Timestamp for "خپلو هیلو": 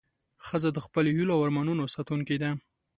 0.85-1.33